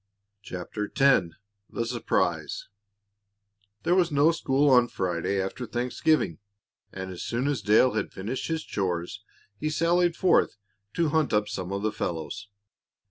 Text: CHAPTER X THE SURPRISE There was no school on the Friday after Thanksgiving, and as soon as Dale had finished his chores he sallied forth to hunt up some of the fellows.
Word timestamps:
CHAPTER 0.41 0.91
X 0.99 1.27
THE 1.69 1.85
SURPRISE 1.85 2.69
There 3.83 3.93
was 3.93 4.11
no 4.11 4.31
school 4.31 4.67
on 4.71 4.85
the 4.85 4.89
Friday 4.91 5.39
after 5.39 5.67
Thanksgiving, 5.67 6.39
and 6.91 7.11
as 7.11 7.21
soon 7.21 7.47
as 7.47 7.61
Dale 7.61 7.91
had 7.91 8.11
finished 8.11 8.47
his 8.47 8.63
chores 8.63 9.23
he 9.59 9.69
sallied 9.69 10.15
forth 10.15 10.57
to 10.95 11.09
hunt 11.09 11.33
up 11.33 11.47
some 11.47 11.71
of 11.71 11.83
the 11.83 11.91
fellows. 11.91 12.47